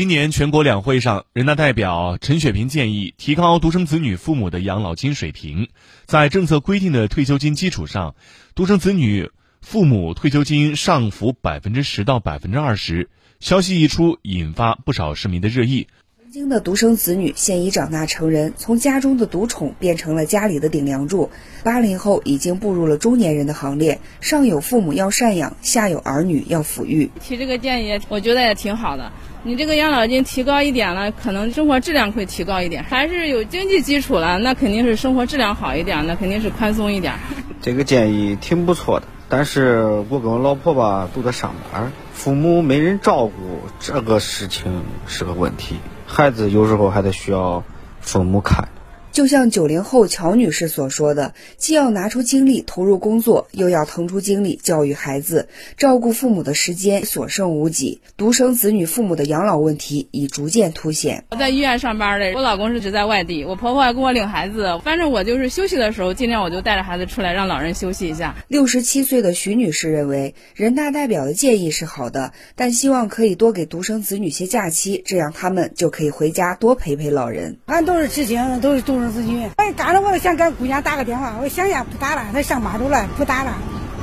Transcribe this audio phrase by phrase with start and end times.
[0.00, 5.68] 今年全国两会上，人大代表陈雪萍建议提高独生子女父母的养老金水平，
[6.06, 8.14] 在政策规定的退休金基础上，
[8.54, 13.10] 独生子女父母退休金上浮百分之十到百分之二十。
[13.40, 15.86] 消息一出，引发不少市民的热议。
[16.30, 21.28] 曾经的独生子女现已长大成人，从家中的独宠变成了家里的顶梁柱。
[21.64, 27.10] 八零后已经步入了中年人的行列，上有父母要赡养，下有儿女要抚育。
[27.18, 29.10] 提这个建议，我觉得也挺好的。
[29.42, 32.84] 你这个养老金提高一点了，可能生活质量会提高一点。
[32.84, 37.12] 还是有经济基础了，那肯定是生活质量好一点，那肯定是宽松一点。
[37.60, 43.32] 这个建议挺不错的，但是我跟我老婆吧都在上班，父母没人照顾，
[43.80, 45.74] 这个事情是个问题。
[46.12, 47.62] 孩子有时候还得需要
[48.00, 48.68] 父母看。
[49.12, 58.00] 就像九零后乔女士所说的，既要拿出精力投入工作，又要腾出精力教育孩子，照顾父母的时间所剩无几。
[58.16, 61.24] 独生子女父母的养老问题已逐渐凸显。
[61.30, 64.78] 我在医院上班的，我老公是只在外地，我婆婆还给我领孩子。
[64.84, 68.36] 反正我就是休息的时候，尽量我就带着孩子出来，让老人休息一下。
[68.46, 77.58] 六十七岁的徐女士认为，人大代表的建议是好的，但希望可以多给独生子女些假期，这样他们就可以回家多陪陪老人。
[77.66, 79.48] 俺都是之前，都是独生子女。
[79.56, 83.54] 哎，干着我都想给姑娘打个电话，我想想不打了，她上班都了不打了，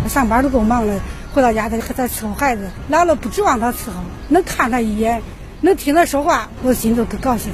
[0.10, 1.00] 上班都够忙了，
[1.34, 5.22] 回到家再再伺候孩子，老了不指望她伺候，能看她一眼，
[5.62, 7.52] 能听她说话，我心都高兴。